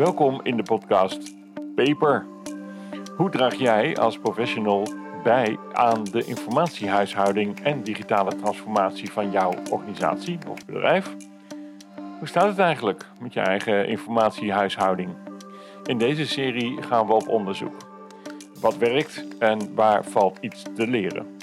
[0.00, 1.34] Welkom in de podcast
[1.74, 2.26] Paper.
[3.16, 4.86] Hoe draag jij als professional
[5.22, 11.16] bij aan de informatiehuishouding en digitale transformatie van jouw organisatie of bedrijf?
[12.18, 15.10] Hoe staat het eigenlijk met je eigen informatiehuishouding?
[15.84, 17.76] In deze serie gaan we op onderzoek.
[18.60, 21.36] Wat werkt en waar valt iets te leren?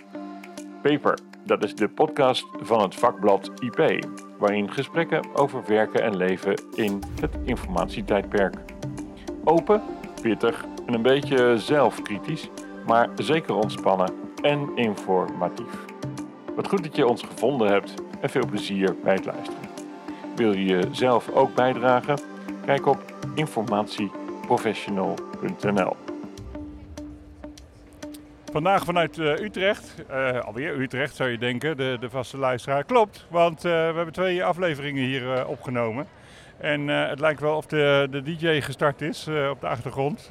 [0.82, 1.18] Paper,
[1.48, 4.06] dat is de podcast van het vakblad IP,
[4.38, 8.56] waarin gesprekken over werken en leven in het informatietijdperk.
[9.44, 9.82] Open,
[10.22, 12.50] pittig en een beetje zelfkritisch,
[12.86, 15.86] maar zeker ontspannen en informatief.
[16.56, 19.70] Wat goed dat je ons gevonden hebt en veel plezier bij het luisteren.
[20.36, 22.20] Wil je zelf ook bijdragen?
[22.66, 26.17] Kijk op informatieprofessional.nl.
[28.52, 32.84] Vandaag vanuit uh, Utrecht, uh, alweer Utrecht zou je denken, de, de vaste luisteraar.
[32.84, 36.08] Klopt, want uh, we hebben twee afleveringen hier opgenomen.
[36.58, 40.30] En het lijkt wel of de, de DJ gestart is op de achtergrond.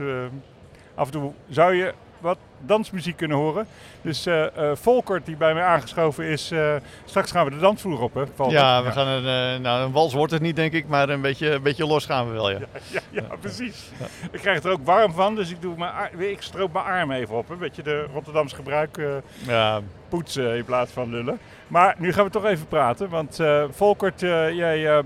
[0.94, 1.92] af en toe zou je
[2.27, 3.66] wat dansmuziek kunnen horen.
[4.02, 6.74] Dus uh, Volkert, die bij mij aangeschoven is, uh,
[7.05, 8.44] straks gaan we de dansvloer op, hè?
[8.48, 11.50] Ja, we gaan een, nou, een wals wordt het niet, denk ik, maar een beetje,
[11.50, 12.58] een beetje los gaan we wel, ja.
[12.58, 13.91] Ja, ja, ja precies.
[14.30, 17.36] Ik krijg er ook warm van, dus ik, doe mijn, ik stroop mijn arm even
[17.36, 17.50] op.
[17.50, 19.00] Een beetje de Rotterdamse gebruik
[19.47, 19.80] ja.
[20.08, 21.38] poetsen in plaats van lullen.
[21.69, 25.02] Maar nu gaan we toch even praten, want Volkert, jij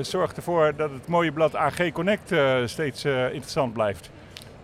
[0.00, 4.10] zorgt ervoor dat het mooie blad AG Connect steeds interessant blijft.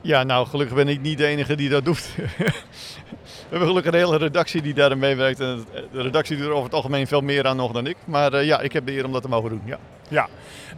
[0.06, 2.14] Ja, nou gelukkig ben ik niet de enige die dat doet.
[2.16, 5.40] We hebben gelukkig een hele redactie die daarin meewerkt.
[5.40, 7.96] En de redactie doet er over het algemeen veel meer aan nog dan ik.
[8.04, 9.62] Maar uh, ja, ik heb de eer om dat te mogen doen.
[9.64, 10.28] Ja, ja.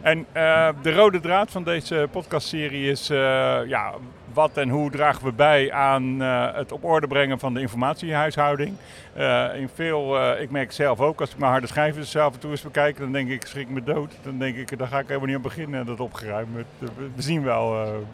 [0.01, 3.09] en uh, de rode draad van deze podcastserie is...
[3.09, 3.17] Uh,
[3.67, 3.93] ja,
[4.33, 8.75] wat en hoe dragen we bij aan uh, het op orde brengen van de informatiehuishouding.
[9.55, 12.51] In veel, ik merk zelf ook, als ik mijn harde schijven zelf af en toe
[12.51, 14.13] eens bekijk, dan denk ik, schrik me dood.
[14.23, 16.49] Dan denk ik, daar ga ik helemaal niet aan beginnen, dat opgeruimd.
[17.15, 17.71] We zien wel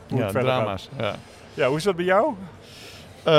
[0.09, 0.89] hoe ja, het verder drama's.
[0.97, 1.05] gaat.
[1.05, 1.15] Ja.
[1.53, 2.33] ja, hoe is dat bij jou?
[3.27, 3.31] Uh,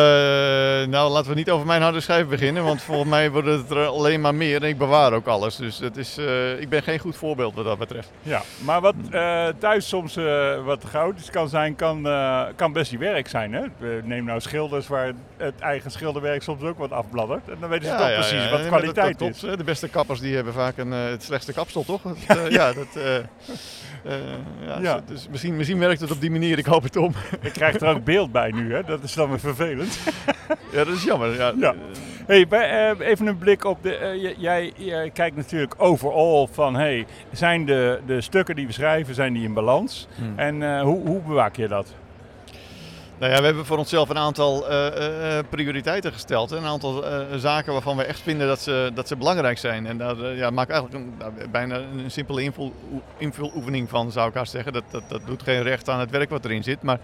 [0.87, 3.87] nou, laten we niet over mijn harde schijf beginnen, want volgens mij worden het er
[3.87, 5.57] alleen maar meer en ik bewaar ook alles.
[5.57, 8.11] Dus is, uh, ik ben geen goed voorbeeld wat dat betreft.
[8.23, 10.19] Ja, maar wat uh, thuis soms
[10.65, 12.09] wat chaotisch kan zijn, kan,
[12.57, 13.53] kan best je werk zijn.
[13.53, 13.63] Hè?
[14.03, 17.49] Neem nou schilders waar het eigen schilderwerk soms ook wat afbladdert.
[17.49, 19.41] En dan weten ze ja, toch ja, precies ja, wat kwaliteit is.
[19.41, 22.01] De beste kappers die hebben vaak een, het slechtste kapsel, toch?
[22.27, 22.87] Dat, ja, dat...
[24.67, 25.01] ja, ja.
[25.07, 27.13] Dus misschien, misschien werkt het op die manier, ik hoop het om.
[27.41, 28.83] Ik krijg er ook beeld bij nu, hè?
[28.85, 29.76] dat is dan weer vervelend.
[30.73, 31.35] ja, dat is jammer.
[31.35, 31.53] Ja.
[31.59, 31.75] ja.
[32.27, 34.19] Hey, uh, even een blik op de.
[34.19, 39.15] Uh, jij, jij, kijkt natuurlijk overal van hey, zijn de, de stukken die we schrijven,
[39.15, 40.09] zijn die in balans?
[40.15, 40.39] Hmm.
[40.39, 41.95] En uh, hoe, hoe bewaak je dat?
[43.19, 44.65] Nou ja, we hebben voor onszelf een aantal
[45.49, 46.51] prioriteiten gesteld.
[46.51, 47.05] Een aantal
[47.37, 49.87] zaken waarvan we echt vinden dat ze, dat ze belangrijk zijn.
[49.87, 52.73] En daar ja, maak eigenlijk een, nou, bijna een simpele invul,
[53.17, 54.73] invuloefening van, zou ik haast zeggen.
[54.73, 56.83] Dat, dat, dat doet geen recht aan het werk wat erin zit.
[56.83, 56.99] Maar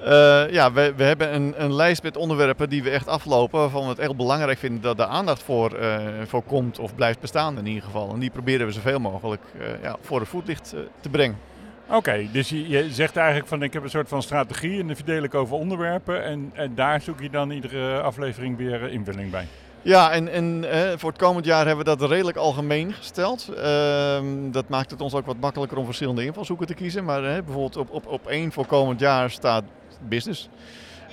[0.00, 3.58] uh, ja, we, we hebben een, een, lijst met onderwerpen die we echt aflopen.
[3.58, 5.96] Waarvan we het echt belangrijk vinden dat er aandacht voor, uh,
[6.26, 8.12] voor komt of blijft bestaan in ieder geval.
[8.12, 11.38] En die proberen we zoveel mogelijk uh, ja, voor het voetlicht te brengen.
[11.86, 14.86] Oké, okay, dus je, je, zegt eigenlijk van ik heb een soort van strategie en
[14.86, 16.24] die verdeel ik over onderwerpen.
[16.24, 19.46] En, en daar zoek je dan iedere aflevering weer invulling bij.
[19.82, 20.64] Ja, en, en
[20.98, 23.52] voor het komend jaar hebben we dat redelijk algemeen gesteld.
[23.56, 24.18] Uh,
[24.50, 27.04] dat maakt het ons ook wat makkelijker om verschillende invalshoeken te kiezen.
[27.04, 29.64] Maar bijvoorbeeld op, op, op één voor komend jaar staat
[30.08, 30.48] business.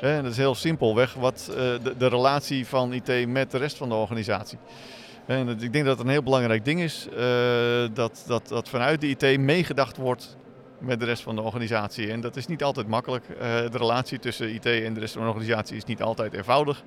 [0.01, 1.55] En dat is heel simpelweg wat uh,
[1.97, 4.57] de, relatie van IT met de rest van de organisatie.
[5.25, 7.17] En ik denk dat het een heel belangrijk ding is uh,
[7.93, 10.37] dat, dat, dat vanuit de IT meegedacht wordt
[10.79, 12.11] met de rest van de organisatie.
[12.11, 13.25] En dat is niet altijd makkelijk.
[13.29, 13.37] Uh,
[13.71, 16.83] de relatie tussen IT en de rest van de organisatie is niet altijd eenvoudig.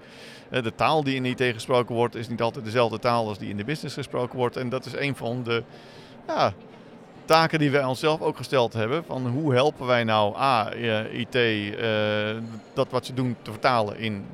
[0.50, 3.56] de taal die in IT gesproken wordt is niet altijd dezelfde taal als die in
[3.56, 4.56] de business gesproken wordt.
[4.56, 5.62] En dat is een van de
[6.26, 6.52] ja,
[7.26, 9.04] taken die wij onszelf ook gesteld hebben.
[9.04, 10.72] Van hoe helpen wij nou A,
[11.12, 12.36] IT, uh, eh,
[12.74, 14.24] dat wat ze doen te vertalen in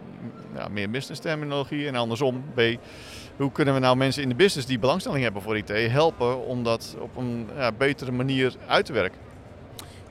[0.55, 1.87] ja, meer business terminologie.
[1.87, 2.61] En andersom B,
[3.37, 6.65] hoe kunnen we nou mensen in de business die belangstelling hebben voor IT helpen om
[6.65, 9.19] dat op een ja, betere manier uit te werken.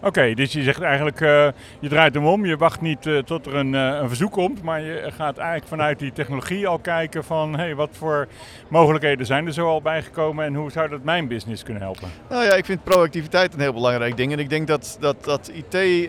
[0.04, 1.48] Oké, dus je zegt eigenlijk, uh,
[1.80, 2.46] je draait hem om.
[2.46, 5.68] Je wacht niet uh, tot er een, uh, een, verzoek komt, maar je gaat eigenlijk
[5.68, 8.28] vanuit die technologie al kijken van hey, wat voor
[8.68, 12.10] mogelijkheden zijn er zo al bijgekomen en hoe zou dat mijn business kunnen helpen?
[12.30, 14.32] Nou ja, ik vind proactiviteit een heel belangrijk ding.
[14.32, 16.08] En ik denk dat, dat, dat IT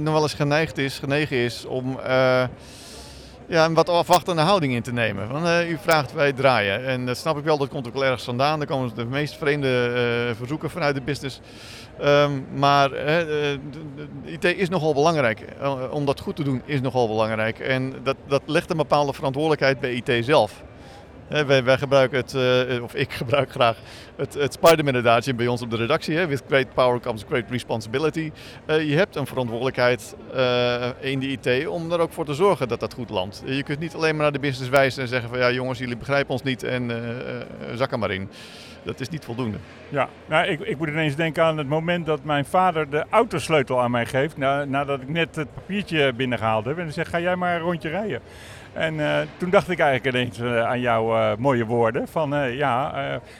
[0.00, 1.98] nog wel eens geneigd is, genegen is om
[3.48, 5.28] ja, een wat afwachtende houding in te nemen.
[5.28, 6.86] Want, u vraagt, wij draaien.
[6.86, 8.60] En dat snap ik wel, dat komt ook wel ergens vandaan.
[8.60, 11.40] Er komen de meest vreemde verzoeken vanuit de business.
[12.02, 12.90] Um, maar
[14.24, 15.44] IT is nogal belangrijk.
[15.90, 17.58] Om dat goed te doen is nogal belangrijk.
[17.58, 20.62] En dat, dat legt een bepaalde verantwoordelijkheid bij IT zelf.
[21.28, 22.34] Wij, gebruiken het,
[22.80, 23.76] of ik gebruik graag
[24.16, 26.16] het, het Spider-Man-adagie bij ons op de redactie.
[26.16, 26.26] Hè?
[26.26, 28.32] With great power comes great responsibility.
[28.66, 32.68] Uh, je hebt een verantwoordelijkheid uh, in de IT om er ook voor te zorgen
[32.68, 33.42] dat dat goed landt.
[33.44, 35.96] Je kunt niet alleen maar naar de business wijzen en zeggen van ja jongens, jullie
[35.96, 36.90] begrijpen ons niet en
[37.74, 38.30] zak er maar in.
[38.86, 39.58] Dat is niet voldoende.
[39.88, 43.80] Ja, nou, ik, ik moet ineens denken aan het moment dat mijn vader de autosleutel
[43.80, 44.36] aan mij geeft.
[44.36, 46.76] Na, nadat ik net het papiertje binnengehaald heb.
[46.76, 48.20] En hij zegt, ga jij maar een rondje rijden.
[48.76, 52.08] En uh, toen dacht ik eigenlijk ineens uh, aan jouw uh, mooie woorden.
[52.08, 52.94] Van ja,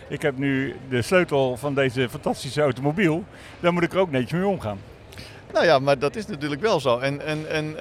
[0.08, 3.24] ik heb nu de sleutel van deze fantastische automobiel.
[3.60, 4.78] Daar moet ik er ook netjes mee omgaan.
[5.52, 6.98] Nou ja, maar dat is natuurlijk wel zo.
[6.98, 7.76] En, en, en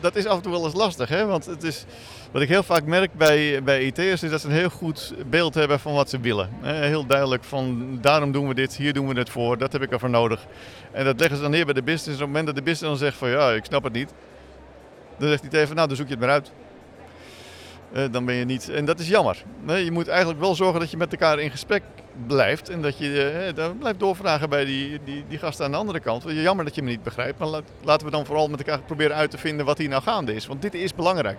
[0.00, 1.08] dat is af en toe wel eens lastig.
[1.08, 1.26] Hè?
[1.26, 1.84] Want het is,
[2.30, 5.54] wat ik heel vaak merk bij, bij IT'ers is dat ze een heel goed beeld
[5.54, 6.48] hebben van wat ze willen.
[6.62, 9.90] Heel duidelijk van daarom doen we dit, hier doen we het voor, dat heb ik
[9.90, 10.46] ervoor nodig.
[10.92, 12.06] En dat leggen ze dan neer bij de business.
[12.06, 14.12] En op het moment dat de business dan zegt van ja, ik snap het niet.
[15.18, 16.52] Dan zegt hij even, nou dan zoek je het maar uit.
[17.94, 18.68] Uh, dan ben je niet.
[18.68, 19.44] En dat is jammer.
[19.66, 21.82] Je moet eigenlijk wel zorgen dat je met elkaar in gesprek
[22.26, 22.68] blijft.
[22.68, 26.00] En dat je uh, dan blijft doorvragen bij die, die, die gasten aan de andere
[26.00, 26.24] kant.
[26.26, 27.38] Jammer dat je me niet begrijpt.
[27.38, 27.48] Maar
[27.82, 30.46] laten we dan vooral met elkaar proberen uit te vinden wat hier nou gaande is.
[30.46, 31.38] Want dit is belangrijk.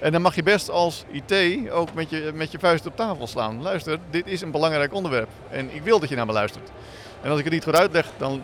[0.00, 3.26] En dan mag je best als IT ook met je, met je vuist op tafel
[3.26, 3.62] slaan.
[3.62, 5.28] Luister, dit is een belangrijk onderwerp.
[5.50, 6.70] En ik wil dat je naar me luistert.
[7.22, 8.42] En als ik het niet goed uitleg, dan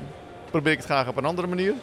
[0.50, 1.74] probeer ik het graag op een andere manier.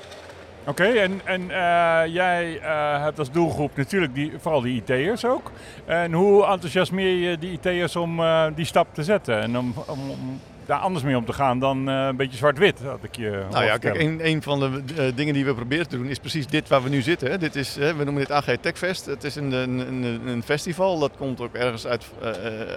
[0.65, 5.51] Oké, en, en uh, jij uh, hebt als doelgroep natuurlijk die, vooral die IT'ers ook.
[5.85, 10.09] En hoe enthousiasmeer je die IT'ers om uh, die stap te zetten en om, om,
[10.09, 13.65] om, daar anders mee om te gaan dan een beetje zwart-wit, had ik je Nou
[13.65, 16.67] ja, kijk, een, een van de dingen die we proberen te doen is precies dit
[16.67, 17.31] waar we nu zitten.
[17.31, 17.37] Hè.
[17.37, 19.05] Dit is, we noemen dit AG Techfest.
[19.05, 22.05] Het is een, een, een, festival, dat komt ook ergens uit,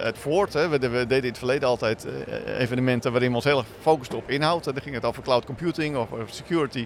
[0.03, 0.53] uit voort.
[0.53, 0.69] Hè.
[0.69, 2.07] We, we, deden in het verleden altijd
[2.57, 4.63] evenementen waarin we ons heel erg focusten op inhoud.
[4.63, 6.85] Dan ging het over cloud computing of security.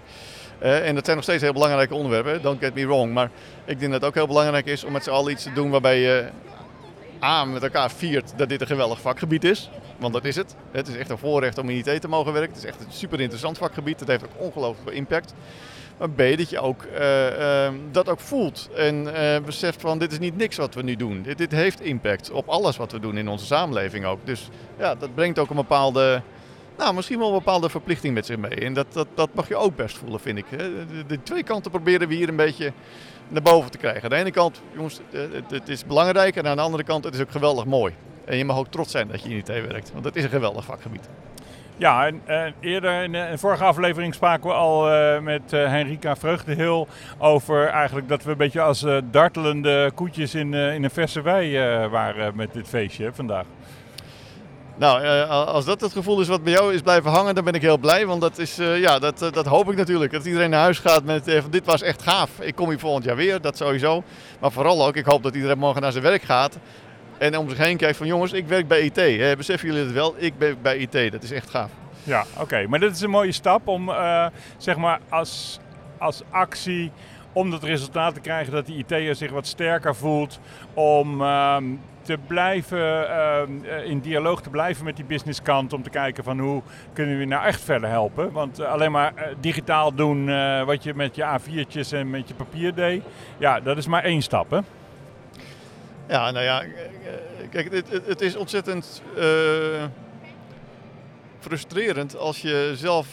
[0.62, 3.12] Uh, en dat zijn nog steeds heel belangrijke onderwerpen, don't get me wrong.
[3.12, 3.30] Maar
[3.64, 5.70] ik denk dat het ook heel belangrijk is om met z'n allen iets te doen
[5.70, 6.28] waarbij je
[7.22, 9.70] A, met elkaar viert dat dit een geweldig vakgebied is.
[9.98, 10.54] Want dat is het.
[10.70, 12.52] Het is echt een voorrecht om in IT te mogen werken.
[12.52, 14.00] Het is echt een super interessant vakgebied.
[14.00, 15.34] Het heeft ook ongelooflijk veel impact.
[15.98, 20.12] Maar B, dat je ook, uh, uh, dat ook voelt en uh, beseft van dit
[20.12, 21.22] is niet niks wat we nu doen.
[21.22, 24.18] Dit, dit heeft impact op alles wat we doen in onze samenleving ook.
[24.24, 24.48] Dus
[24.78, 26.22] ja, dat brengt ook een bepaalde
[26.82, 28.50] nou, misschien wel een bepaalde verplichting met zich mee.
[28.54, 30.44] En dat, dat, dat mag je ook best voelen, vind ik.
[30.50, 32.72] De, de, twee kanten proberen we hier een beetje
[33.28, 34.02] naar boven te krijgen.
[34.02, 36.36] Aan de ene kant, jongens, het, het is belangrijk.
[36.36, 37.94] En aan de andere kant, het is ook geweldig mooi.
[38.24, 39.92] En je mag ook trots zijn dat je in IT werkt.
[39.92, 41.08] Want het is een geweldig vakgebied.
[41.76, 44.90] Ja, en, en eerder in de, vorige aflevering spraken we al
[45.20, 46.88] met Henrika Vreugdehil
[47.18, 51.58] over eigenlijk dat we een beetje als dartelende koetjes in, in een verse wei
[51.88, 53.44] waren met dit feestje vandaag.
[54.82, 57.54] Nou, uh, als dat het gevoel is wat bij jou is blijven hangen, dan ben
[57.54, 58.06] ik heel blij.
[58.06, 60.12] Want dat, is, uh, ja, dat, uh, dat hoop ik natuurlijk.
[60.12, 62.30] Dat iedereen naar huis gaat met van dit was echt gaaf.
[62.40, 64.02] Ik kom hier volgend jaar weer, dat sowieso.
[64.40, 66.58] Maar vooral ook, ik hoop dat iedereen morgen naar zijn werk gaat.
[67.18, 69.36] En om zich heen kijkt van jongens, ik werk bij IT.
[69.36, 70.14] Beseffen jullie het wel?
[70.16, 71.12] Ik ben bij IT.
[71.12, 71.70] Dat is echt gaaf.
[72.02, 72.66] Ja, oké.
[72.68, 73.92] Maar dit is een mooie stap om
[74.56, 75.58] zeg maar als,
[75.98, 76.92] als actie
[77.32, 80.40] om dat resultaat te krijgen dat die IT'er zich wat sterker voelt.
[80.74, 81.64] Om ehm,
[82.02, 85.72] te blijven, ehm, eh, in dialoog te blijven met die businesskant.
[85.72, 86.62] Om te kijken van hoe
[86.92, 88.32] kunnen we nou echt verder helpen.
[88.32, 90.26] Want eh, alleen maar uh, digitaal doen
[90.64, 93.02] wat je met je A4'tjes en met je papier deed.
[93.38, 94.58] Ja, dat is maar één stap hè.
[96.08, 96.64] Ja, nou ja,
[97.50, 99.02] kijk, het, het is ontzettend
[101.42, 103.06] frustrerend als je zelf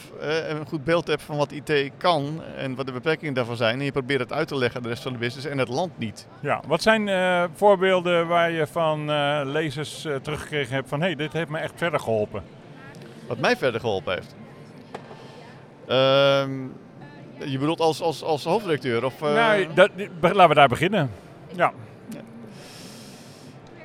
[0.48, 3.78] een goed beeld hebt van wat IT kan en wat de beperkingen daarvan zijn.
[3.78, 5.68] En je probeert het uit te leggen aan de rest van de business en het
[5.68, 6.26] land niet.
[6.40, 11.06] Ja, wat zijn uh, voorbeelden waar je van uh, lezers uh, teruggekregen hebt van hé,
[11.06, 12.42] hey, dit heeft me echt verder geholpen?
[13.26, 14.34] Wat mij verder geholpen heeft?
[15.86, 16.52] Ehm,
[17.50, 19.04] je bedoelt als, als, als hoofdredacteur?
[19.04, 19.90] Of, nou, dat,
[20.20, 21.10] laten we daar beginnen.
[21.56, 21.72] Ja.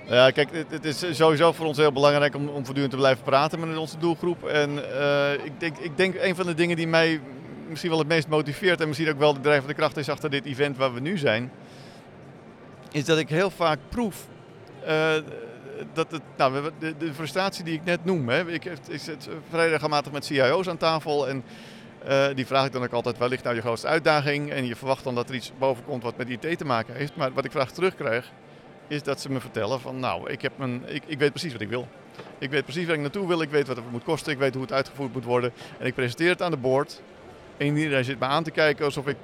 [0.08, 3.68] Ja, kijk, het, is sowieso voor ons heel belangrijk om, om voortdurend te blijven praten
[3.68, 4.44] met onze doelgroep.
[4.44, 7.22] En uh, ik, denk, ik denk een van de dingen die mij
[7.70, 10.46] misschien wel het meest motiveert en misschien ook wel de drijvende kracht is achter dit
[10.46, 11.52] event waar we nu zijn,
[12.92, 14.28] is dat ik heel vaak proef
[14.88, 15.14] uh,
[15.94, 18.30] dat het, nou, de, de, frustratie die ik net noem.
[18.30, 19.80] Hè, ik, ik zit vrij
[20.12, 21.44] met CIO's aan tafel en
[22.08, 24.52] uh, die vraag ik dan ook altijd, waar ligt nou je grootste uitdaging?
[24.52, 27.16] En je verwacht dan dat er iets boven komt wat met IT te maken heeft.
[27.16, 28.32] Maar wat ik graag terugkrijg,
[28.88, 31.62] is dat ze me vertellen van nou, ik, heb mijn, ik, ik weet precies wat
[31.62, 31.88] ik wil.
[32.38, 34.54] Ik weet precies waar ik naartoe wil, ik weet wat het moet kosten, ik weet
[34.54, 35.52] hoe het uitgevoerd moet worden.
[35.80, 37.02] En ik presenteer het aan de board.
[37.58, 39.18] En iedereen zit me aan te kijken alsof ik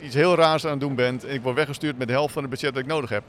[0.00, 1.20] iets heel raars aan het doen ben.
[1.20, 3.22] En ik word weggestuurd met de helft van het budget dat ik nodig heb.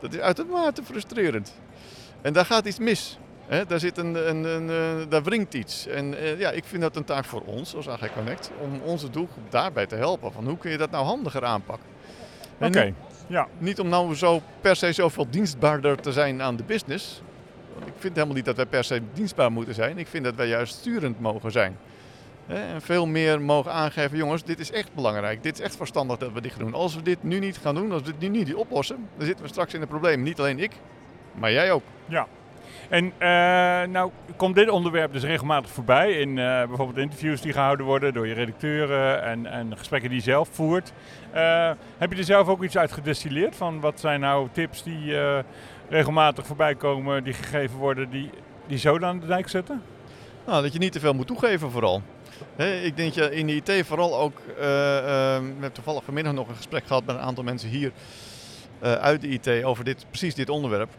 [0.00, 1.54] Dat is uitermate frustrerend.
[2.22, 3.18] En daar gaat iets mis.
[3.46, 5.86] He, daar, zit een, een, een, een, daar wringt iets.
[5.86, 9.10] En uh, ja, ik vind dat een taak voor ons als AG Connect om onze
[9.10, 10.32] doelgroep daarbij te helpen.
[10.32, 11.86] Van hoe kun je dat nou handiger aanpakken?
[12.54, 12.66] Oké.
[12.66, 12.94] Okay.
[13.30, 13.48] Ja.
[13.58, 17.22] Niet om nou zo per se zoveel dienstbaarder te zijn aan de business.
[17.74, 19.98] Want ik vind helemaal niet dat wij per se dienstbaar moeten zijn.
[19.98, 21.76] Ik vind dat wij juist sturend mogen zijn.
[22.46, 25.42] En veel meer mogen aangeven, jongens, dit is echt belangrijk.
[25.42, 26.74] Dit is echt verstandig dat we dit gaan doen.
[26.74, 29.44] Als we dit nu niet gaan doen, als we dit nu niet oplossen, dan zitten
[29.44, 30.22] we straks in een probleem.
[30.22, 30.72] Niet alleen ik,
[31.34, 31.82] maar jij ook.
[32.06, 32.26] Ja.
[32.90, 36.34] En uh, nou komt dit onderwerp dus regelmatig voorbij in uh,
[36.66, 40.92] bijvoorbeeld interviews die gehouden worden door je redacteuren en, en gesprekken die je zelf voert.
[41.34, 45.14] Uh, heb je er zelf ook iets uit gedestilleerd van wat zijn nou tips die
[45.88, 48.30] regelmatig voorbij komen, die gegeven worden, die,
[48.66, 49.82] die zo aan de dijk zetten?
[50.46, 52.02] Nou, dat je niet te veel moet toegeven vooral.
[52.82, 56.86] ik denk je in de IT vooral ook, we hebben toevallig vanmiddag nog een gesprek
[56.86, 57.92] gehad met een aantal mensen hier
[58.80, 60.90] uit de IT over dit, precies dit onderwerp.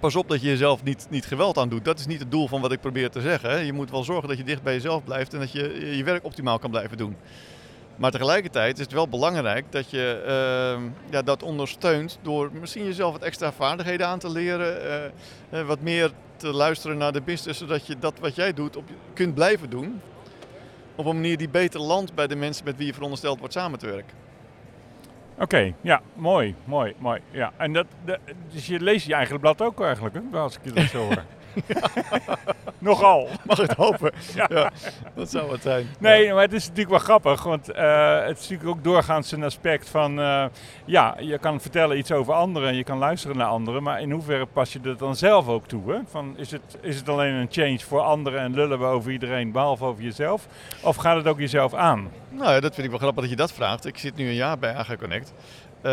[0.00, 1.84] Pas op dat je jezelf niet, niet geweld aan doet.
[1.84, 3.64] Dat is niet het doel van wat ik probeer te zeggen.
[3.64, 6.24] Je moet wel zorgen dat je dicht bij jezelf blijft en dat je je werk
[6.24, 7.16] optimaal kan blijven doen.
[7.96, 13.12] Maar tegelijkertijd is het wel belangrijk dat je uh, ja, dat ondersteunt door misschien jezelf
[13.12, 15.12] wat extra vaardigheden aan te leren.
[15.50, 18.84] Uh, wat meer te luisteren naar de business, zodat je dat wat jij doet op,
[19.14, 20.00] kunt blijven doen.
[20.94, 23.78] Op een manier die beter landt bij de mensen met wie je verondersteld wordt samen
[23.78, 24.21] te werken.
[25.42, 27.20] Oké, ja, mooi, mooi, mooi.
[27.30, 27.52] Ja.
[27.56, 27.86] En dat,
[28.52, 30.38] dus je leest je eigen blad ook eigenlijk, hè?
[30.38, 31.22] als ik je dat zo hoor.
[32.78, 33.28] Nogal.
[33.44, 34.12] Mag ik het hopen?
[34.34, 34.70] Ja.
[35.14, 35.88] Dat zou het zijn.
[35.98, 37.42] Nee, maar het is natuurlijk wel grappig.
[37.42, 40.18] Want uh, het is natuurlijk ook doorgaans een aspect van...
[40.18, 40.44] Uh,
[40.84, 43.82] ja, je kan vertellen iets over anderen en je kan luisteren naar anderen.
[43.82, 45.92] Maar in hoeverre pas je dat dan zelf ook toe?
[45.92, 45.98] Hè?
[46.10, 49.52] Van, is, het, is het alleen een change voor anderen en lullen we over iedereen
[49.52, 50.46] behalve over jezelf?
[50.82, 52.10] Of gaat het ook jezelf aan?
[52.30, 53.86] Nou ja, dat vind ik wel grappig dat je dat vraagt.
[53.86, 55.32] Ik zit nu een jaar bij AG Connect.
[55.82, 55.92] Uh,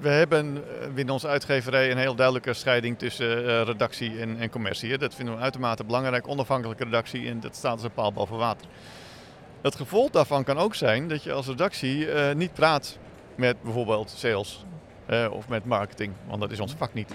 [0.00, 0.64] we hebben
[0.94, 4.98] binnen onze uitgeverij een heel duidelijke scheiding tussen redactie en, en commercie.
[4.98, 8.66] Dat vinden we uitermate belangrijk, onafhankelijke redactie en dat staat als een paal boven water.
[9.62, 12.98] Het gevolg daarvan kan ook zijn dat je als redactie niet praat
[13.34, 14.64] met bijvoorbeeld sales
[15.30, 17.10] of met marketing, want dat is ons vak niet.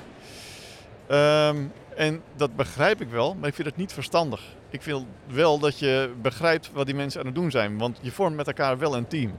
[1.12, 4.42] Um, en dat begrijp ik wel, maar ik vind het niet verstandig.
[4.70, 8.12] Ik wil wel dat je begrijpt wat die mensen aan het doen zijn, want je
[8.12, 9.34] vormt met elkaar wel een team.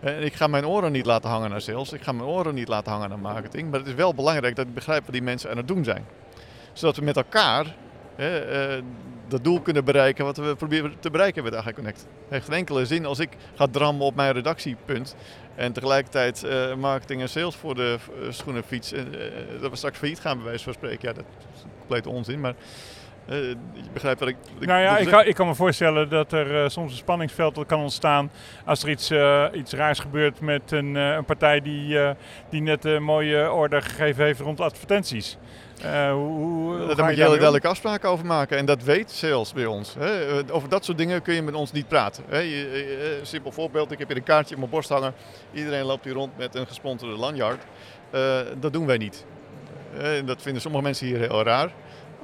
[0.00, 2.68] En ik ga mijn oren niet laten hangen naar sales, ik ga mijn oren niet
[2.68, 5.50] laten hangen naar marketing, maar het is wel belangrijk dat ik begrijp wat die mensen
[5.50, 6.06] aan het doen zijn.
[6.72, 7.74] Zodat we met elkaar
[8.16, 8.82] hè, uh,
[9.28, 11.98] dat doel kunnen bereiken wat we proberen te bereiken met AG Connect.
[11.98, 15.16] Het heeft geen enkele zin als ik ga drammen op mijn redactiepunt
[15.54, 17.96] en tegelijkertijd uh, marketing en sales voor de
[18.30, 18.90] schoenenfiets.
[19.60, 21.08] Dat we straks failliet gaan, bij wijze van spreken.
[21.08, 21.24] Ja, dat
[21.54, 22.40] is compleet onzin.
[22.40, 22.54] Maar
[23.28, 23.56] je
[23.92, 24.36] begrijpt wat ik.
[24.60, 28.30] nou ja, ik kan, ik kan, me voorstellen dat er soms een spanningsveld kan ontstaan.
[28.64, 29.12] als er iets,
[29.52, 31.98] iets raars gebeurt met een, een partij die,
[32.50, 35.38] die net een mooie order gegeven heeft rond advertenties.
[35.84, 38.56] Uh, hoe, hoe Daar moet je hele duidelijke afspraken over maken.
[38.56, 39.94] En dat weet sales bij ons.
[39.98, 40.40] Hè.
[40.52, 42.24] Over dat soort dingen kun je met ons niet praten.
[42.28, 42.38] Hè.
[42.38, 45.14] Je, simpel voorbeeld, ik heb hier een kaartje op mijn borst hangen.
[45.52, 47.64] Iedereen loopt hier rond met een gesponsorde lanyard.
[48.14, 49.24] Uh, dat doen wij niet.
[49.98, 51.72] Uh, dat vinden sommige mensen hier heel raar.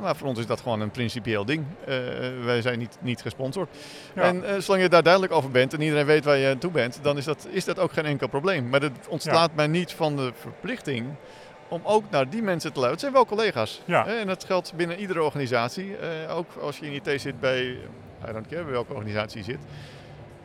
[0.01, 1.65] Maar voor ons is dat gewoon een principieel ding.
[1.81, 1.97] Uh,
[2.45, 3.71] wij zijn niet, niet gesponsord.
[4.15, 4.23] Ja.
[4.23, 6.71] En uh, zolang je daar duidelijk over bent en iedereen weet waar je aan toe
[6.71, 8.69] bent, dan is dat, is dat ook geen enkel probleem.
[8.69, 9.57] Maar dat ontslaat ja.
[9.57, 11.07] mij niet van de verplichting
[11.69, 12.91] om ook naar die mensen te luisteren.
[12.91, 13.83] Het zijn wel collega's.
[13.85, 14.07] Ja.
[14.07, 15.87] En dat geldt binnen iedere organisatie.
[15.87, 17.65] Uh, ook als je in IT zit bij,
[18.29, 19.61] I don't care welke organisatie je zit.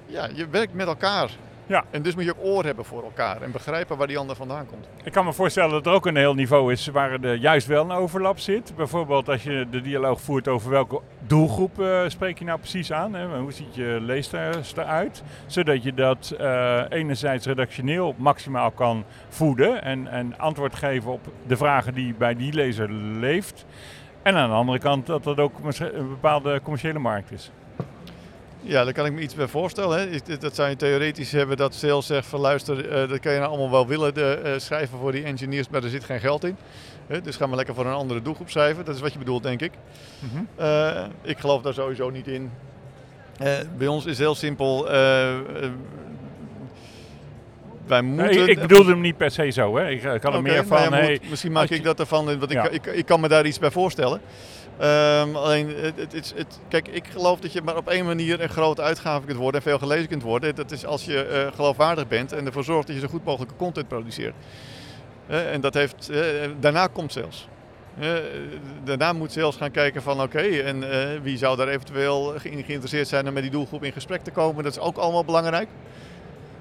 [0.05, 1.29] Ja, je werkt met elkaar.
[1.69, 1.83] Ja.
[1.89, 4.65] En dus moet je ook oor hebben voor elkaar en begrijpen waar die ander vandaan
[4.65, 4.87] komt.
[5.03, 7.83] Ik kan me voorstellen dat er ook een heel niveau is waar er juist wel
[7.83, 8.75] een overlap zit.
[8.75, 13.13] Bijvoorbeeld als je de dialoog voert over welke doelgroep uh, spreek je nou precies aan.
[13.13, 13.39] Hè?
[13.39, 15.23] Hoe ziet je leester eruit?
[15.45, 21.57] Zodat je dat uh, enerzijds redactioneel maximaal kan voeden en, en antwoord geven op de
[21.57, 23.65] vragen die bij die lezer leeft.
[24.21, 27.51] En aan de andere kant dat dat ook een bepaalde commerciële markt is.
[28.61, 29.99] Ja, daar kan ik me iets bij voorstellen.
[29.99, 30.37] Hè.
[30.39, 33.49] Dat zou je theoretisch hebben dat sales zegt van luister, uh, dat kan je nou
[33.49, 36.57] allemaal wel willen de, uh, schrijven voor die engineers, maar er zit geen geld in.
[37.23, 38.85] Dus ga maar lekker voor een andere doelgroep schrijven.
[38.85, 39.71] Dat is wat je bedoelt, denk ik.
[40.19, 41.11] Mm -hmm.
[41.21, 42.51] ik geloof daar sowieso niet in.
[43.77, 44.85] bij ons is heel simpel.
[47.87, 49.77] wij moeten, nee, ik bedoelde hem niet per se zo.
[49.77, 49.89] Hè.
[49.89, 50.81] Ik, ik kan er meer van.
[50.81, 52.69] Ja, hey, misschien maak ik dat ervan, want ik, ja.
[52.69, 54.21] ik, ik, kan me daar iets bij voorstellen.
[54.81, 58.49] Um, alleen, het, het, het, kijk, ik geloof dat je maar op één manier een
[58.49, 60.55] grote uitgave kunt worden en veel gelezen kunt worden.
[60.55, 63.55] Dat is als je uh, geloofwaardig bent en ervoor zorgt dat je zo goed mogelijke
[63.55, 64.33] content produceert.
[65.29, 66.19] Uh, en dat heeft, uh,
[66.59, 67.47] daarna komt sales.
[68.83, 70.83] daarna moet sales gaan kijken van oké, en
[71.21, 74.63] wie zou daar eventueel geïnteresseerd zijn om met die doelgroep in gesprek te komen.
[74.63, 75.67] Dat is ook allemaal belangrijk.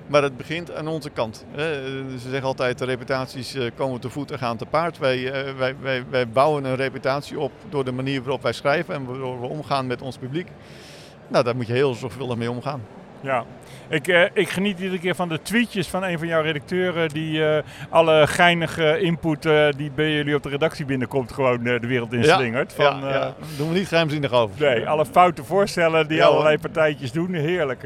[0.09, 1.45] Maar het begint aan onze kant.
[1.57, 4.99] Ze zeggen altijd, de reputaties eh, komen te voet en gaan te paard.
[4.99, 8.95] Wij, eh, wij, wij, wij bouwen een reputatie op door de manier waarop wij schrijven
[8.95, 10.49] en waarop we omgaan met ons publiek.
[11.29, 12.81] Nou, daar moet je heel zorgvuldig mee omgaan.
[13.21, 13.45] Ja,
[13.89, 17.39] ik, uh, ik geniet iedere keer van de tweetjes van een van jouw redacteuren die
[17.39, 17.59] uh,
[17.89, 22.25] alle geinige input uh, die bij jullie op de redactie binnenkomt gewoon de wereld in
[22.25, 22.75] slingert.
[22.77, 23.35] Ja, van, ja, ja.
[23.57, 24.61] doen we niet geheimzinnig over.
[24.61, 27.83] Nee, alle foute voorstellen die allerlei partijtjes doen, heerlijk.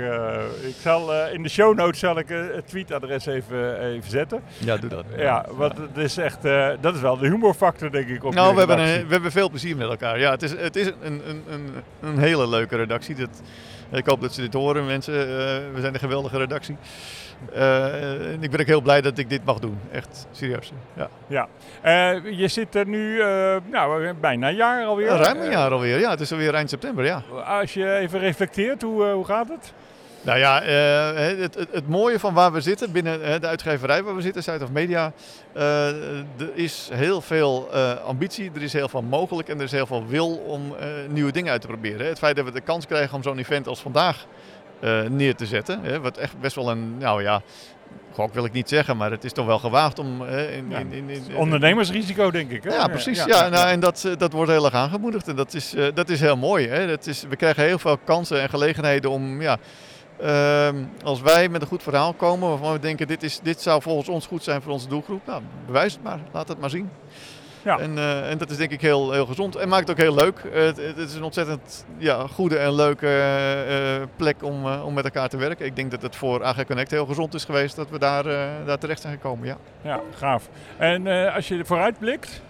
[0.61, 4.41] ik zal, in de show notes zal ik het tweetadres even, even zetten.
[4.59, 5.05] Ja, doe dat.
[5.17, 6.43] Ja, want het is echt,
[6.81, 8.25] dat is wel de humorfactor denk ik.
[8.25, 10.19] Op nou, we hebben, een, we hebben veel plezier met elkaar.
[10.19, 11.71] Ja, het is, het is een, een, een,
[12.01, 13.15] een hele leuke redactie.
[13.15, 13.43] Dat,
[13.99, 15.15] ik hoop dat ze dit horen, mensen.
[15.15, 15.25] Uh,
[15.75, 16.77] we zijn een geweldige redactie.
[17.55, 19.79] Uh, en ik ben ook heel blij dat ik dit mag doen.
[19.91, 20.73] Echt serieus.
[20.95, 21.09] Ja.
[21.27, 21.49] ja.
[21.85, 23.23] Uh, je zit er nu
[23.71, 25.09] nou, bijna een jaar alweer.
[25.09, 26.11] ruim een jaar alweer, ja.
[26.11, 27.23] Het is alweer eind september, ja.
[27.47, 29.73] Als je even reflecteert, hoe, hoe gaat het?
[30.23, 34.17] Nou ja, uh, het, het, het, mooie van waar we zitten, binnen de uitgeverij waar
[34.17, 35.13] we zitten, Site of Media,
[35.57, 35.89] uh,
[36.19, 39.87] er is heel veel uh, ambitie, er is heel veel mogelijk en er is heel
[39.87, 40.75] veel wil om
[41.09, 42.07] nieuwe dingen uit te proberen.
[42.07, 44.27] Het feit dat we de kans krijgen om zo'n event als vandaag
[45.09, 47.43] neer te zetten, hè, wat echt best wel een, nou ja,
[48.13, 50.25] gok wil ik niet zeggen, maar het is toch wel gewaagd om...
[50.27, 52.63] in, ja, in, in, ondernemersrisico, denk ik.
[52.63, 52.75] Hè?
[52.75, 53.19] Ja, precies.
[53.19, 56.21] Ja, ja, nou, en dat, dat wordt heel erg aangemoedigd en dat is, dat is
[56.21, 56.69] heel mooi.
[56.69, 56.87] Hè?
[56.87, 59.43] Dat is, we krijgen heel veel kansen en gelegenheden om...
[59.43, 59.59] Ja,
[60.23, 63.83] Ehm, als wij met een goed verhaal komen waarvan we denken dit, is, dit zou
[63.83, 66.91] volgens ons goed zijn voor onze doelgroep, nou, bewijs het maar, laat het maar zien.
[67.63, 67.79] Ja.
[67.79, 70.15] En, uh, en dat is denk ik heel, heel gezond en maakt het ook heel
[70.15, 70.43] leuk.
[70.53, 73.07] het, het, is een ontzettend ja, goede en leuke
[73.69, 75.67] uh, plek om, uh, om met elkaar te werken.
[75.67, 78.25] Ik denk dat het voor AG Connect heel gezond is geweest dat we daar,
[78.65, 79.47] daar terecht zijn gekomen.
[79.47, 80.49] Ja, ja gaaf.
[80.77, 82.43] En als je vooruit blikt,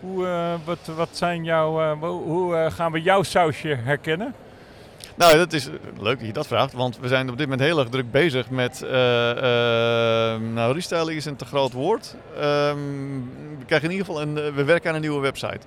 [0.00, 0.26] hoe,
[0.64, 4.34] wat, wat zijn jouw, hoe gaan we jouw sausje herkennen?
[5.16, 5.68] Nou, dat is
[5.98, 8.50] leuk dat je dat vraagt, want we zijn op dit moment heel erg druk bezig
[8.50, 8.80] met.
[8.84, 8.92] Uh, uh,
[10.52, 12.14] nou, restyling is een te groot woord.
[12.34, 12.76] Ehm,
[13.58, 14.34] we krijgen in ieder geval een.
[14.54, 15.60] We werken aan een nieuwe website.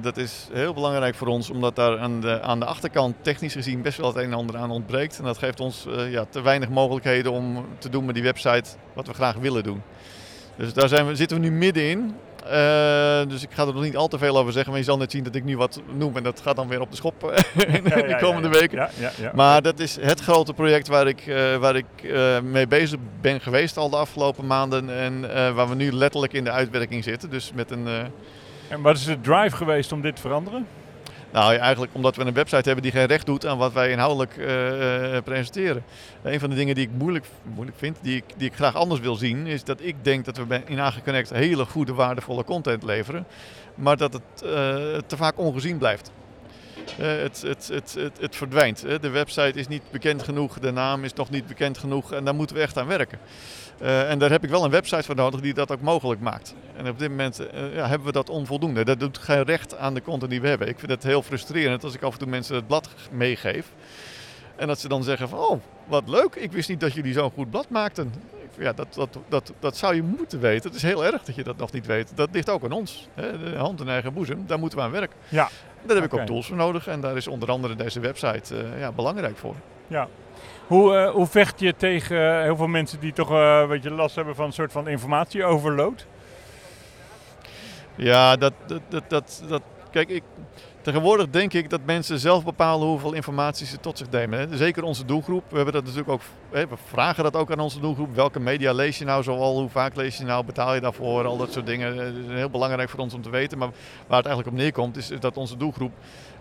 [0.00, 3.82] Dat is heel belangrijk voor ons, omdat daar aan de, aan de achterkant technisch gezien
[3.82, 5.18] best wel het een en ander aan ontbreekt.
[5.18, 9.06] En dat geeft ons ja, te weinig mogelijkheden om te doen met die website wat
[9.06, 9.82] we graag willen doen.
[10.56, 12.14] Dus daar zijn we, zitten we nu middenin.
[12.44, 14.70] Uh, dus ik ga er nog niet al te veel over zeggen.
[14.70, 16.16] Maar je zal net zien dat ik nu wat noem.
[16.16, 18.88] En dat gaat dan weer op de schop in de komende weken.
[19.34, 23.40] Maar dat is het grote project waar ik, uh, waar ik uh, mee bezig ben
[23.40, 24.98] geweest al de afgelopen maanden.
[24.98, 25.20] En
[25.54, 27.30] waar we nu letterlijk in de uitwerking zitten.
[27.30, 27.88] Dus met een...
[28.68, 30.66] En wat is de drive geweest om dit te veranderen?
[31.34, 34.36] Nou, eigenlijk omdat we een website hebben die geen recht doet aan wat wij inhoudelijk
[34.36, 34.46] uh,
[35.24, 35.84] presenteren.
[36.22, 39.00] Een van de dingen die ik moeilijk, moeilijk vind, die ik, die ik graag anders
[39.00, 42.82] wil zien, is dat ik denk dat we in AG Connect hele goede, waardevolle content
[42.82, 43.26] leveren,
[43.74, 44.50] maar dat het uh,
[45.06, 46.10] te vaak ongezien blijft.
[46.96, 48.80] Het, het, het, het, verdwijnt.
[49.00, 52.34] De website is niet bekend genoeg, de naam is nog niet bekend genoeg en daar
[52.34, 53.18] moeten we echt aan werken.
[53.82, 56.54] Uh, en daar heb ik wel een website voor nodig die dat ook mogelijk maakt.
[56.76, 58.84] En op dit moment uh, ja, hebben we dat onvoldoende.
[58.84, 60.68] Dat doet geen recht aan de content die we hebben.
[60.68, 63.66] Ik vind het heel frustrerend als ik af en toe mensen het blad meegeef.
[64.56, 67.30] En dat ze dan zeggen van, oh, wat leuk, ik wist niet dat jullie zo'n
[67.30, 68.12] goed blad maakten.
[68.58, 70.66] Ja, dat, dat, dat, dat zou je moeten weten.
[70.66, 72.16] Het is heel erg dat je dat nog niet weet.
[72.16, 73.08] Dat ligt ook aan ons.
[73.14, 73.38] Hè?
[73.38, 75.16] De hand in eigen boezem, daar moeten we aan werken.
[75.28, 75.48] Ja.
[75.86, 76.86] daar heb ik ook tools voor nodig.
[76.86, 79.54] En daar is onder andere deze website uh, ja, belangrijk voor.
[79.86, 80.08] Ja,
[80.66, 84.14] hoe, uh, hoe vecht je tegen heel veel mensen die toch uh, een beetje last
[84.16, 86.06] hebben van een soort van informatieoverload?
[87.94, 90.22] Ja, dat, dat, dat, dat, dat kijk, ik,
[90.84, 94.56] tegenwoordig denk ik dat mensen zelf bepalen hoeveel informatie ze tot zich nemen.
[94.58, 95.44] Zeker onze doelgroep.
[95.48, 96.20] We, hebben dat natuurlijk ook,
[96.50, 98.14] we vragen dat ook aan onze doelgroep.
[98.14, 99.58] Welke media lees je nou zoal?
[99.58, 100.44] Hoe vaak lees je nou?
[100.44, 101.26] Betaal je daarvoor?
[101.26, 101.96] Al dat soort dingen.
[101.96, 103.58] Dat is heel belangrijk voor ons om te weten.
[103.58, 103.68] Maar
[104.06, 105.92] waar het eigenlijk op neerkomt is dat onze doelgroep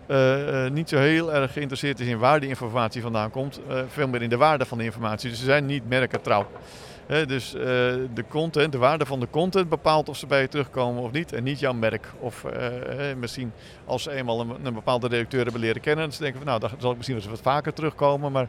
[0.07, 3.59] uh, niet zo heel erg geïnteresseerd is in waar die informatie vandaan komt.
[3.87, 5.29] Veel meer in de waarde van de informatie.
[5.29, 6.47] Dus ze zijn niet merkentrouw.
[7.07, 7.51] Dus
[8.13, 11.33] de content, de waarde van de content bepaalt of ze bij je terugkomen of niet.
[11.33, 12.11] En niet jouw merk.
[12.19, 12.45] Of
[13.17, 13.51] misschien
[13.85, 16.09] als ze eenmaal een, bepaalde redacteur hebben leren kennen.
[16.09, 18.31] Dan denken van nou, dan zal ik misschien eens wat vaker terugkomen.
[18.31, 18.47] Maar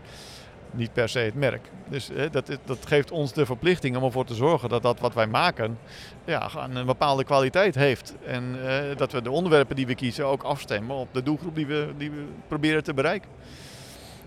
[0.74, 1.70] niet per se het merk.
[1.88, 5.26] Dus dat, dat geeft ons de verplichting om ervoor te zorgen dat dat wat wij
[5.26, 5.78] maken
[6.24, 8.14] ja, een bepaalde kwaliteit heeft.
[8.26, 11.66] En eh, dat we de onderwerpen die we kiezen ook afstemmen op de doelgroep die
[11.66, 13.30] we, die we proberen te bereiken.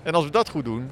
[0.04, 0.90] En als we dat goed doen,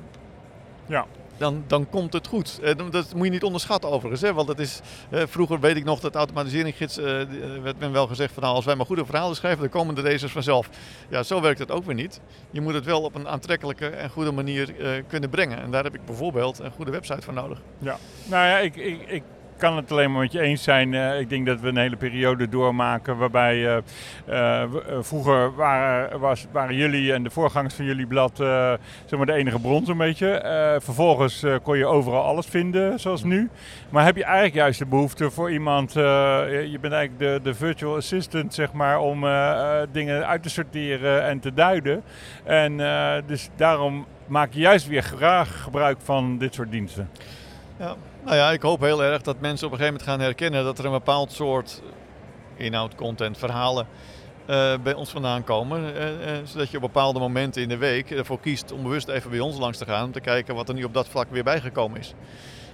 [0.85, 1.05] ja
[1.37, 2.59] dan, dan komt het goed.
[2.63, 4.21] Eh, dat moet je niet onderschatten overigens.
[4.21, 4.33] Hè?
[4.33, 7.05] Want het is, eh, vroeger weet ik nog dat automatiseringsgids, uh,
[7.63, 10.01] werd men wel gezegd van nou, als wij maar goede verhalen schrijven, dan komen de
[10.01, 10.69] racers vanzelf.
[11.09, 12.19] Ja, zo werkt het ook weer niet.
[12.51, 14.73] Je moet het wel op een aantrekkelijke en goede manier
[15.07, 15.61] kunnen brengen.
[15.61, 17.61] En daar heb ik bijvoorbeeld een goede website voor nodig.
[17.77, 19.23] Ja, nou ja, ik, ik, ik
[19.57, 20.93] kan het alleen maar met je eens zijn.
[20.93, 23.77] Uh, ik denk dat we een hele periode doormaken waarbij uh,
[24.29, 24.63] uh,
[24.99, 28.37] vroeger waren, was, jullie en de voorgangers van jullie blad
[29.05, 30.79] zeg maar de enige bron zo'n beetje.
[30.83, 33.49] vervolgens kon je overal alles vinden, zoals nu.
[33.89, 37.95] Maar heb je eigenlijk juist de behoefte voor iemand, je bent eigenlijk de, de virtual
[37.95, 39.25] assistant zeg maar, om
[39.91, 42.03] dingen uit te sorteren en te duiden.
[42.43, 42.77] En
[43.25, 47.09] dus daarom maak je juist weer graag gebruik van dit soort diensten.
[47.79, 50.63] Ja, nou ja, ik hoop heel erg dat mensen op een gegeven moment gaan herkennen
[50.63, 51.81] dat er een bepaald soort
[52.55, 53.88] inhoud, content, verhalen
[54.49, 55.95] uh, bij ons vandaan komen.
[55.95, 59.29] Uh, uh, zodat je op bepaalde momenten in de week ervoor kiest om bewust even
[59.29, 60.05] bij ons langs te gaan.
[60.05, 62.13] Om te kijken wat er nu op dat vlak weer bijgekomen is.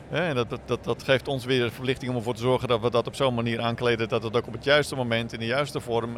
[0.10, 2.90] en dat, dat, dat, geeft ons weer de verlichting om ervoor te zorgen dat we
[2.90, 4.10] dat op zo'n manier aankleden.
[4.10, 6.18] Dat het ook op het juiste moment in de juiste vorm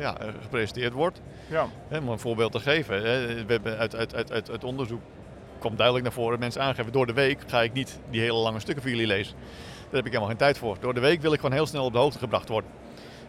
[0.00, 1.20] ja, gepresenteerd wordt.
[1.46, 1.66] Ja.
[1.90, 3.02] om een voorbeeld te geven.
[3.02, 5.00] we hebben uit, uit, uit, uit, uit onderzoek
[5.64, 6.38] komt duidelijk naar voren.
[6.38, 9.34] Mensen aangeven, door de week ga ik niet die hele lange stukken voor jullie lezen.
[9.34, 10.76] Daar heb ik helemaal geen tijd voor.
[10.80, 12.70] Door de week wil ik gewoon heel snel op de hoogte gebracht worden.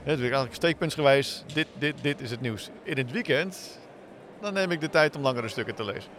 [0.04, 2.70] dus ik eigenlijk steekpuntsgewijs, dit, dit, dit is het nieuws.
[2.84, 3.80] In het weekend,
[4.42, 6.12] dan neem ik de tijd om langere stukken te lezen.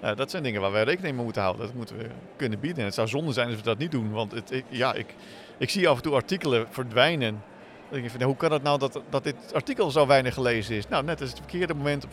[0.00, 1.66] Nou, dat zijn dingen waar wij rekening mee moeten houden.
[1.66, 2.06] Dat moeten we
[2.36, 2.78] kunnen bieden.
[2.78, 4.10] En het zou zonde zijn als we dat niet doen.
[4.10, 5.14] Want het, ik, ja, ik,
[5.58, 7.42] ik zie af en toe artikelen verdwijnen.
[7.90, 10.88] Denk van, hoe kan het nou dat, dat dit artikel zo weinig gelezen is?
[10.88, 12.06] Nou, net is het verkeerde moment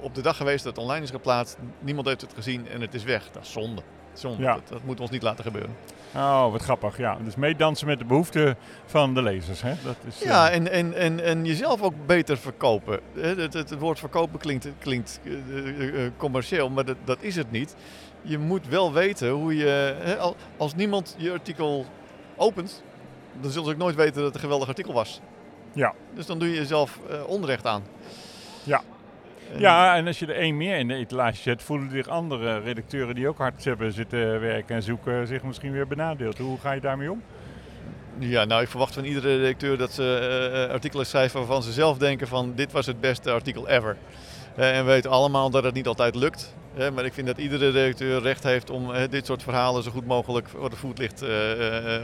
[0.00, 1.56] op de dag geweest dat het online is geplaatst.
[1.80, 3.30] Niemand heeft het gezien en het is weg.
[3.32, 3.82] Dat is zonde.
[4.12, 4.42] zonde.
[4.42, 4.54] Ja.
[4.54, 5.76] Dat, dat moet ons niet laten gebeuren.
[6.14, 6.98] Oh, wat grappig.
[6.98, 8.56] Ja, dus meedansen met de behoeften
[8.86, 9.62] van de lezers.
[9.62, 9.74] Hè?
[9.84, 10.56] Dat is, ja, uh...
[10.56, 13.00] en, en, en, en jezelf ook beter verkopen.
[13.14, 17.74] Het, het, het woord verkopen klinkt, klinkt uh, commercieel, maar dat, dat is het niet.
[18.22, 19.96] Je moet wel weten hoe je...
[19.98, 20.16] Hè,
[20.56, 21.86] als niemand je artikel
[22.36, 22.82] opent,
[23.40, 25.20] dan zullen ze ook nooit weten dat het een geweldig artikel was.
[25.72, 25.94] Ja.
[26.14, 27.82] Dus dan doe je jezelf onrecht aan.
[28.64, 28.82] Ja.
[29.56, 33.14] Ja, en als je er één meer in de etalage zet, voelen zich andere redacteuren
[33.14, 36.38] die ook hard hebben zitten werken en zoeken zich misschien weer benadeeld.
[36.38, 37.22] Hoe ga je daarmee om?
[38.18, 41.98] Ja, nou ik verwacht van iedere redacteur dat ze uh, artikelen schrijven waarvan ze zelf
[41.98, 43.96] denken van dit was het beste artikel ever.
[44.58, 46.54] Uh, en we weten allemaal dat het niet altijd lukt
[46.94, 50.48] maar ik vind dat iedere redacteur recht heeft om dit soort verhalen zo goed mogelijk
[50.48, 51.28] voor de voetlicht uh,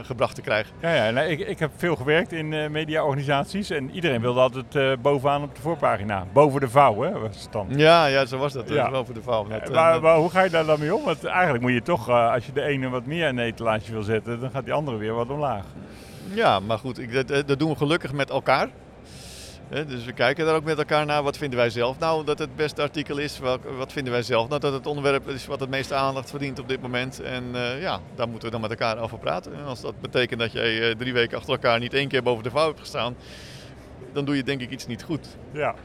[0.01, 0.71] gebracht te krijgen.
[0.81, 5.01] Ja, ja nou, ik, ik heb veel gewerkt in uh, mediaorganisaties en iedereen wilde altijd
[5.01, 6.25] bovenaan op de voorpagina.
[6.33, 7.67] Boven de vouw, hè, was het dan.
[7.69, 8.69] Ja, ja zo was dat.
[8.69, 8.89] Ja.
[8.89, 9.43] Boven de vouw.
[9.43, 11.03] Met, maar, maar, hoe ga je daar dan mee om?
[11.03, 14.03] Want eigenlijk moet je toch, als je de ene wat meer in de etalage wil
[14.03, 15.65] zetten, dan gaat die andere weer wat omlaag.
[16.33, 18.69] Ja, maar goed, ik, dat, dat doen we gelukkig met elkaar
[19.69, 21.23] dus we kijken daar ook met elkaar naar.
[21.23, 23.39] Wat vinden wij zelf nou dat het beste artikel is?
[23.77, 26.67] wat vinden wij zelf nou dat het onderwerp is wat het meeste aandacht verdient op
[26.67, 27.21] dit moment?
[27.21, 29.53] En uh, ja, daar moeten we dan met elkaar over praten.
[29.53, 32.43] En als dat betekent dat jij uh, drie weken achter elkaar niet één keer boven
[32.43, 33.15] de vouw hebt gestaan,
[34.13, 35.27] dan doe je denk ik iets niet goed.
[35.51, 35.75] Ja.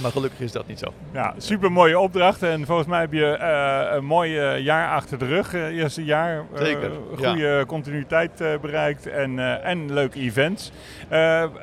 [0.00, 0.92] Maar gelukkig is dat niet zo.
[1.12, 2.42] Ja, super mooie opdracht.
[2.42, 5.54] En volgens mij heb je uh, een mooi jaar achter de rug.
[5.54, 6.44] Uh, eerste jaar.
[6.52, 6.90] Uh, Zeker.
[7.16, 10.70] Goede continuïteit bereikt en, en leuke events.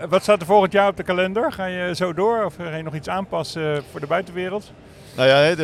[0.10, 1.52] wat staat er volgend jaar op de kalender?
[1.52, 4.72] Ga je zo door of ga je nog iets aanpassen voor de buitenwereld?
[5.15, 5.56] Nou ja,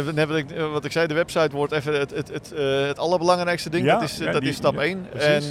[0.71, 2.53] wat ik zei, de website wordt even het, het, het,
[2.87, 3.85] het allerbelangrijkste ding.
[3.85, 5.07] Ja, dat is, dat is stap 1.
[5.17, 5.43] en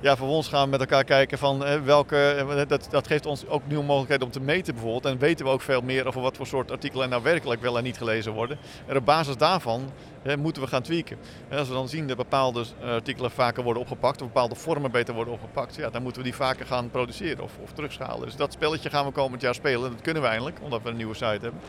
[0.00, 2.16] ja, vervolgens gaan we met elkaar kijken van eh, welke.
[2.16, 5.04] Eh, dat, dat geeft ons ook nieuwe mogelijkheden om te meten bijvoorbeeld.
[5.04, 7.84] En weten we ook veel meer over wat voor soort artikelen nou werkelijk wel en
[7.84, 8.58] niet gelezen worden.
[8.86, 9.90] En op basis daarvan
[10.38, 11.16] moeten we gaan tweaken.
[11.50, 15.34] als we dan zien dat bepaalde artikelen vaker worden opgepakt, of bepaalde vormen beter worden
[15.34, 18.26] opgepakt, ja, dan moeten we die vaker gaan produceren of, of terugschalen.
[18.26, 19.90] Dus dat spelletje gaan we komend jaar spelen.
[19.90, 21.60] Dat kunnen we eindelijk, omdat we een nieuwe site hebben.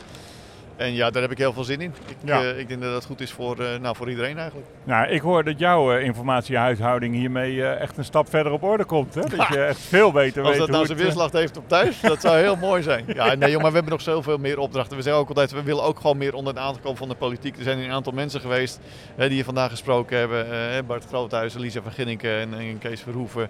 [0.82, 1.94] En ja, daar heb ik heel veel zin in.
[2.06, 4.68] Ik, uh, ik denk dat dat goed is voor, uh, nou, voor iedereen eigenlijk.
[4.84, 9.14] Nou, ik hoor dat jouw uh, informatiehuishouding hiermee echt een stap verder op orde komt.
[9.14, 9.20] Hè?
[9.20, 12.20] Dat je echt veel beter weet Als dat nou zijn weerslag heeft op thuis, dat
[12.20, 13.04] zou heel mooi zijn.
[13.06, 14.96] Ja, nee maar we hebben nog zoveel meer opdrachten.
[14.96, 17.14] We zeggen ook altijd, we willen ook gewoon meer onder het aantal komen van de
[17.14, 17.56] politiek.
[17.56, 18.80] Er zijn een aantal mensen geweest
[19.16, 20.46] die hier vandaag gesproken hebben.
[20.86, 23.48] Bart Groothuizen, Lisa van Ginneken en, en Kees Verhoeven.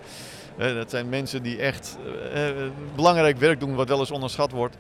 [0.57, 1.99] dat zijn mensen die echt
[2.95, 4.77] belangrijk werk doen wat wel eens onderschat wordt.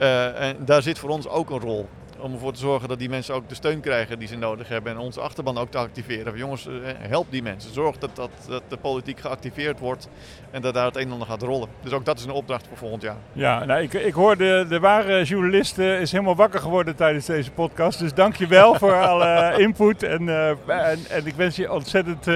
[0.00, 1.88] Uh, en daar zit voor ons ook een rol.
[2.20, 4.92] Om ervoor te zorgen dat die mensen ook de steun krijgen die ze nodig hebben.
[4.92, 6.36] En onze achterban ook te activeren.
[6.36, 7.72] Jongens, eh, help die mensen.
[7.72, 10.08] Zorg dat, dat, dat de politiek geactiveerd wordt.
[10.50, 11.68] En dat daar het een en ander gaat rollen.
[11.82, 13.16] Dus ook dat is een opdracht voor volgend jaar.
[13.32, 17.50] Ja, nou, ik, ik hoorde de ware journalist uh, is helemaal wakker geworden tijdens deze
[17.50, 17.98] podcast.
[17.98, 20.02] Dus dank je wel voor alle input.
[20.02, 20.28] En,
[20.68, 22.26] en, en, ik wens je ontzettend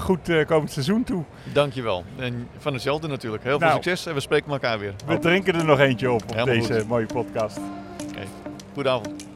[0.00, 1.24] goed komend seizoen toe.
[1.52, 2.04] Dank je wel.
[2.16, 3.42] En van hetzelfde natuurlijk.
[3.42, 4.94] Heel veel nou, succes en we spreken elkaar weer.
[5.06, 7.60] We drinken er nog eentje op op deze mooie podcast.
[8.80, 9.29] Goedenavond.